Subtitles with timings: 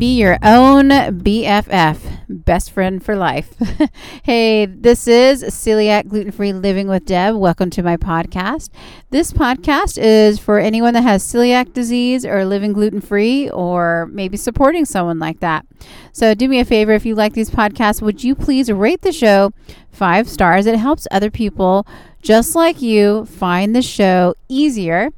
[0.00, 3.54] Be your own BFF, best friend for life.
[4.22, 7.36] hey, this is Celiac Gluten Free Living with Deb.
[7.36, 8.70] Welcome to my podcast.
[9.10, 14.38] This podcast is for anyone that has celiac disease or living gluten free or maybe
[14.38, 15.66] supporting someone like that.
[16.12, 19.12] So, do me a favor if you like these podcasts, would you please rate the
[19.12, 19.52] show
[19.90, 20.64] five stars?
[20.64, 21.86] It helps other people
[22.22, 25.10] just like you find the show easier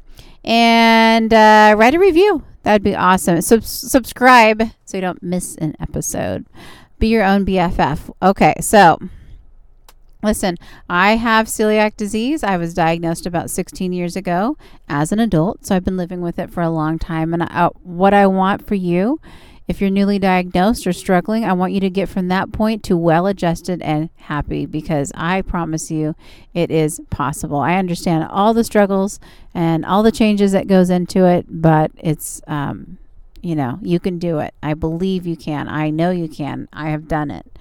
[0.42, 3.40] and uh, write a review That'd be awesome.
[3.40, 6.46] Sub- subscribe so you don't miss an episode.
[6.98, 8.10] Be your own BFF.
[8.22, 8.98] Okay, so
[10.22, 10.56] listen,
[10.88, 12.44] I have celiac disease.
[12.44, 14.56] I was diagnosed about 16 years ago
[14.88, 17.34] as an adult, so I've been living with it for a long time.
[17.34, 19.20] And I, uh, what I want for you
[19.68, 22.96] if you're newly diagnosed or struggling, I want you to get from that point to
[22.96, 26.14] well adjusted and happy because I promise you
[26.52, 27.58] it is possible.
[27.58, 29.20] I understand all the struggles
[29.54, 32.98] and all the changes that goes into it, but it's um,
[33.42, 34.54] you know, you can do it.
[34.62, 35.68] I believe you can.
[35.68, 36.68] I know you can.
[36.72, 37.58] I have done it.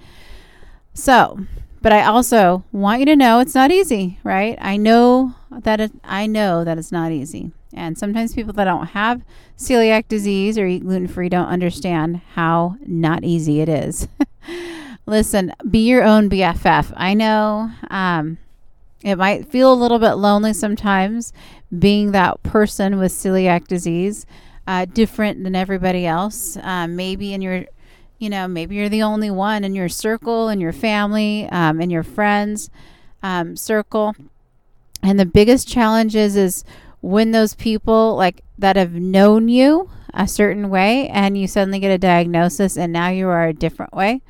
[0.94, 1.40] So,
[1.82, 4.56] but I also want you to know it's not easy, right?
[4.60, 7.50] I know that it, I know that it's not easy.
[7.74, 9.22] And sometimes people that don't have
[9.58, 14.08] celiac disease or eat gluten free don't understand how not easy it is.
[15.06, 16.92] Listen, be your own BFF.
[16.96, 18.38] I know um,
[19.02, 21.32] it might feel a little bit lonely sometimes
[21.76, 24.26] being that person with celiac disease,
[24.66, 26.56] uh, different than everybody else.
[26.56, 27.64] Uh, maybe in your,
[28.22, 31.90] you know, maybe you're the only one in your circle, in your family, um, in
[31.90, 32.70] your friends
[33.20, 34.14] um, circle.
[35.02, 36.64] And the biggest challenge is, is
[37.00, 41.90] when those people like that have known you a certain way and you suddenly get
[41.90, 44.20] a diagnosis and now you are a different way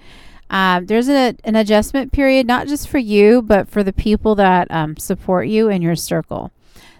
[0.49, 4.71] um, there's a, an adjustment period not just for you but for the people that
[4.71, 6.51] um, support you in your circle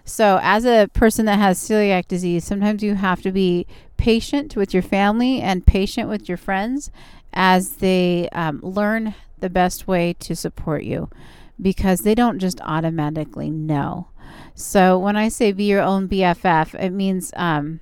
[0.05, 3.65] so as a person that has celiac disease sometimes you have to be
[3.97, 6.91] patient with your family and patient with your friends
[7.33, 11.09] as they um, learn the best way to support you
[11.61, 14.07] because they don't just automatically know
[14.55, 17.79] so when I say be your own BFF, it means um,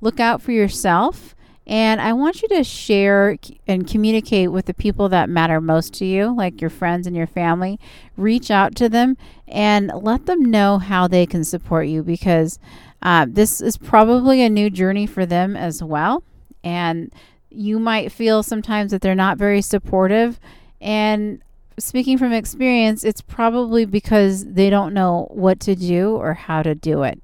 [0.00, 1.34] look out for yourself.
[1.66, 6.04] And I want you to share and communicate with the people that matter most to
[6.04, 7.80] you, like your friends and your family.
[8.18, 9.16] Reach out to them
[9.54, 12.58] and let them know how they can support you because
[13.02, 16.24] uh, this is probably a new journey for them as well.
[16.64, 17.12] And
[17.50, 20.40] you might feel sometimes that they're not very supportive.
[20.80, 21.40] And
[21.78, 26.74] speaking from experience, it's probably because they don't know what to do or how to
[26.74, 27.22] do it.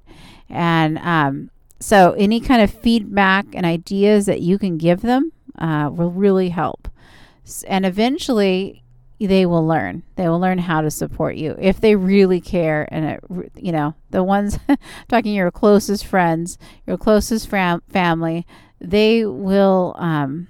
[0.49, 5.89] And um, so, any kind of feedback and ideas that you can give them uh,
[5.91, 6.87] will really help.
[7.67, 8.83] And eventually,
[9.27, 10.03] they will learn.
[10.15, 12.87] They will learn how to support you if they really care.
[12.91, 14.57] And it, you know, the ones
[15.07, 18.45] talking your closest friends, your closest fam- family,
[18.79, 19.95] they will.
[19.97, 20.47] Um,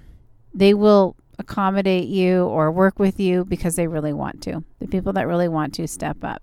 [0.54, 4.62] they will accommodate you or work with you because they really want to.
[4.80, 6.42] The people that really want to step up.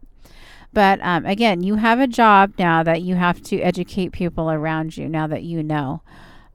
[0.73, 4.97] But um, again, you have a job now that you have to educate people around
[4.97, 6.01] you now that you know.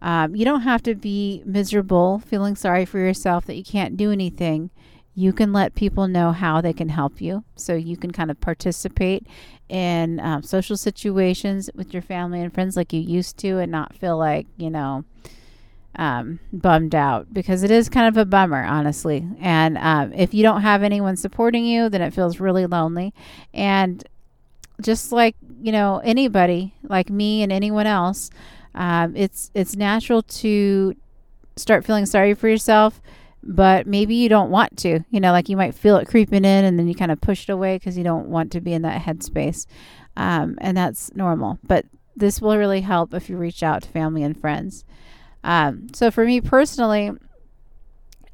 [0.01, 4.13] Um, you don't have to be miserable, feeling sorry for yourself that you can't do
[4.13, 4.71] anything.
[5.15, 7.45] You can let people know how they can help you.
[7.57, 9.27] So you can kind of participate
[9.69, 13.95] in um, social situations with your family and friends like you used to and not
[13.95, 15.05] feel like, you know,
[15.97, 19.27] um, bummed out because it is kind of a bummer, honestly.
[19.41, 23.15] And um, if you don't have anyone supporting you, then it feels really lonely.
[23.53, 24.05] And
[24.81, 28.31] just like you know anybody, like me and anyone else,
[28.75, 30.95] um, it's it's natural to
[31.57, 33.01] start feeling sorry for yourself.
[33.47, 36.65] But maybe you don't want to, you know, like you might feel it creeping in
[36.65, 38.83] and then you kind of push it away because you don't want to be in
[38.83, 39.67] that headspace.
[40.17, 41.59] Um, and that's normal.
[41.63, 41.85] But
[42.17, 44.85] this will really help if you reach out to family and friends.
[45.43, 47.13] Um, so for me personally,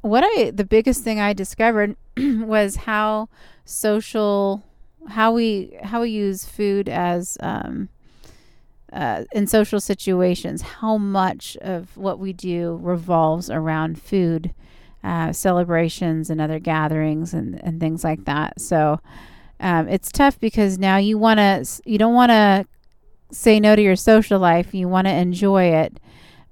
[0.03, 3.29] what I the biggest thing I discovered was how
[3.65, 4.63] social
[5.09, 7.89] how we how we use food as um,
[8.93, 10.63] uh, in social situations.
[10.63, 14.55] How much of what we do revolves around food,
[15.03, 18.61] uh, celebrations and other gatherings and and things like that.
[18.61, 19.01] So
[19.59, 22.67] um, it's tough because now you want to you don't want to
[23.33, 24.75] say no to your social life.
[24.75, 26.01] You want to enjoy it.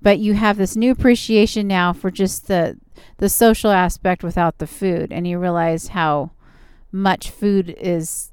[0.00, 2.78] But you have this new appreciation now for just the
[3.18, 5.12] the social aspect without the food.
[5.12, 6.30] And you realize how
[6.90, 8.32] much food is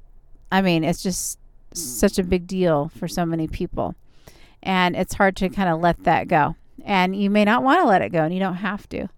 [0.50, 1.38] i mean it's just
[1.74, 3.94] such a big deal for so many people.
[4.62, 6.56] And it's hard to kind of let that go.
[6.84, 9.08] And you may not want to let it go and you don't have to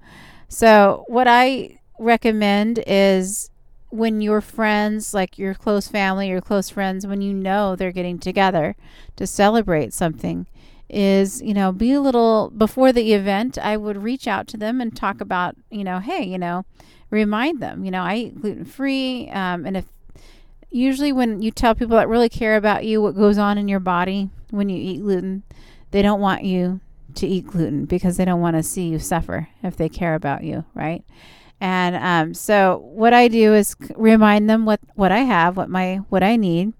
[0.48, 3.50] so what i recommend is
[3.90, 8.18] when your friends like your close family your close friends when you know they're getting
[8.18, 8.76] together
[9.16, 10.46] to celebrate something
[10.88, 14.80] is, you know, be a little before the event, I would reach out to them
[14.80, 16.64] and talk about, you know, hey, you know,
[17.10, 19.28] remind them, you know, I eat gluten free.
[19.30, 19.84] Um, and if
[20.70, 23.80] usually when you tell people that really care about you what goes on in your
[23.80, 25.42] body when you eat gluten,
[25.90, 26.80] they don't want you
[27.14, 30.44] to eat gluten because they don't want to see you suffer if they care about
[30.44, 31.04] you, right?
[31.60, 35.96] And um, so what I do is remind them what what I have, what my
[36.08, 36.72] what I need.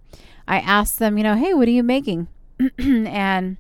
[0.46, 2.28] I ask them, you know, hey, what are you making?
[2.78, 3.56] and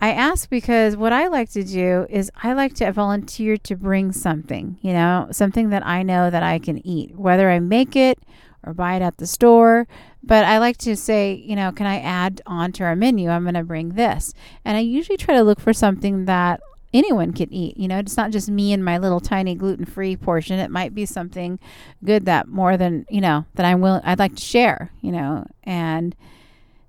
[0.00, 4.12] I ask because what I like to do is I like to volunteer to bring
[4.12, 8.18] something, you know, something that I know that I can eat, whether I make it
[8.66, 9.86] or buy it at the store.
[10.22, 13.30] But I like to say, you know, can I add onto our menu?
[13.30, 14.34] I'm going to bring this.
[14.64, 16.60] And I usually try to look for something that
[16.92, 17.76] anyone can eat.
[17.76, 20.58] You know, it's not just me and my little tiny gluten free portion.
[20.58, 21.58] It might be something
[22.04, 25.46] good that more than, you know, that I'm willing, I'd like to share, you know,
[25.62, 26.16] and,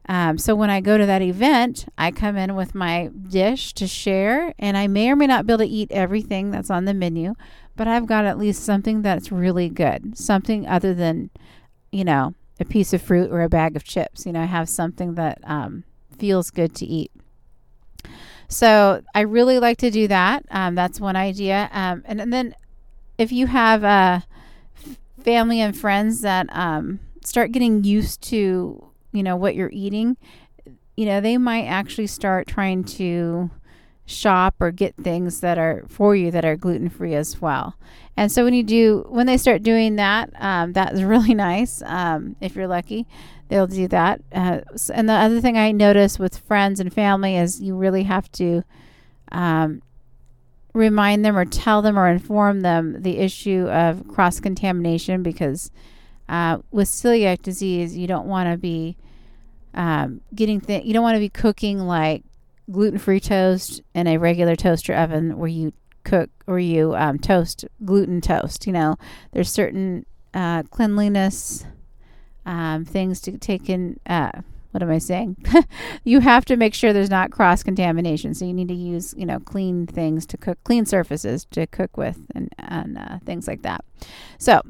[0.10, 3.88] um, so when I go to that event, I come in with my dish to
[3.88, 6.94] share, and I may or may not be able to eat everything that's on the
[6.94, 7.36] menu,
[7.76, 11.30] but I've got at least something that's really good, something other than,
[11.92, 14.26] you know, a piece of fruit or a bag of chips.
[14.26, 15.84] You know, I have something that um,
[16.18, 17.12] feels good to eat.
[18.50, 20.46] So I really like to do that.
[20.52, 21.70] Um, that's one idea.
[21.72, 22.56] Um, and, and, then
[23.18, 24.22] if you have uh,
[25.24, 30.18] family and friends that um, start getting used to you know what you're eating
[30.96, 33.50] you know they might actually start trying to
[34.08, 37.76] shop or get things that are for you that are gluten free as well.
[38.16, 42.36] And so when you do when they start doing that um, that's really nice um,
[42.42, 43.06] if you're lucky
[43.50, 44.22] they'll do that.
[44.32, 44.62] Uh,
[44.94, 48.64] and the other thing i notice with friends and family is you really have to
[49.32, 49.82] um,
[50.74, 55.70] remind them or tell them or inform them the issue of cross contamination because
[56.30, 58.98] uh, with celiac disease, you don't want to be
[59.74, 62.24] um, getting th- you don't want to be cooking like
[62.70, 65.74] gluten free toast in a regular toaster oven where you
[66.04, 68.66] cook or you um, toast gluten toast.
[68.66, 68.98] You know,
[69.32, 71.66] there's certain uh, cleanliness
[72.46, 74.00] um, things to take in.
[74.06, 74.32] Uh,
[74.72, 75.38] what am I saying?
[76.04, 78.34] you have to make sure there's not cross contamination.
[78.34, 81.98] So you need to use, you know, clean things to cook, clean surfaces to cook
[81.98, 83.84] with, and and uh, things like that.
[84.38, 84.62] So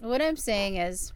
[0.00, 1.12] what I'm saying is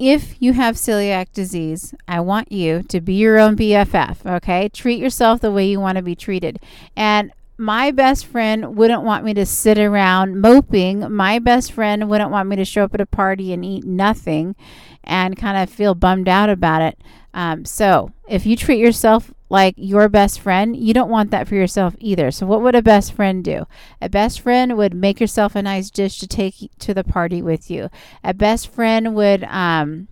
[0.00, 4.70] if you have celiac disease, I want you to be your own BFF, okay?
[4.70, 6.58] Treat yourself the way you want to be treated.
[6.96, 11.12] And my best friend wouldn't want me to sit around moping.
[11.12, 14.56] My best friend wouldn't want me to show up at a party and eat nothing
[15.04, 16.98] and kind of feel bummed out about it.
[17.34, 21.54] Um, so, if you treat yourself like your best friend, you don't want that for
[21.54, 22.30] yourself either.
[22.30, 23.66] So, what would a best friend do?
[24.00, 27.70] A best friend would make yourself a nice dish to take to the party with
[27.70, 27.90] you.
[28.24, 30.08] A best friend would um,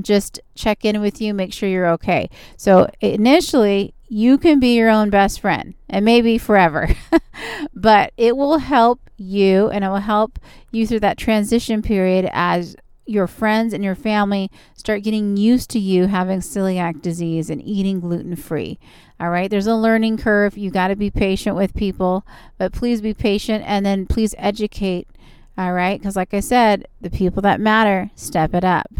[0.00, 2.30] just check in with you, make sure you're okay.
[2.56, 6.88] So, initially, you can be your own best friend and maybe forever,
[7.74, 10.38] but it will help you and it will help
[10.70, 12.76] you through that transition period as
[13.06, 18.00] your friends and your family start getting used to you having celiac disease and eating
[18.00, 18.78] gluten free.
[19.18, 20.58] All right, there's a learning curve.
[20.58, 22.26] You got to be patient with people,
[22.58, 25.08] but please be patient and then please educate.
[25.56, 28.92] All right, because like I said, the people that matter step it up.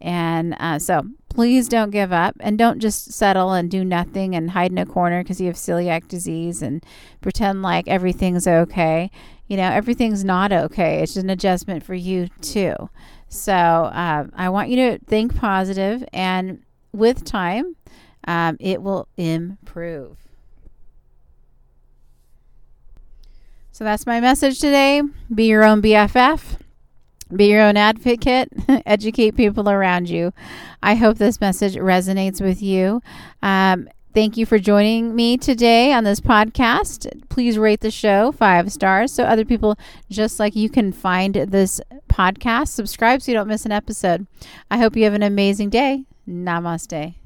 [0.00, 4.50] And uh, so please don't give up and don't just settle and do nothing and
[4.50, 6.84] hide in a corner because you have celiac disease and
[7.20, 9.10] pretend like everything's okay.
[9.46, 11.02] You know, everything's not okay.
[11.02, 12.90] It's just an adjustment for you too.
[13.28, 17.76] So um, I want you to think positive, and with time,
[18.26, 20.18] um, it will improve.
[23.70, 25.00] So that's my message today.
[25.32, 26.58] Be your own BFF.
[27.34, 28.48] Be your own advocate.
[28.86, 30.32] Educate people around you.
[30.82, 33.02] I hope this message resonates with you.
[33.42, 37.28] Um, Thank you for joining me today on this podcast.
[37.28, 39.78] Please rate the show five stars so other people
[40.10, 42.68] just like you can find this podcast.
[42.68, 44.26] Subscribe so you don't miss an episode.
[44.68, 46.06] I hope you have an amazing day.
[46.28, 47.19] Namaste.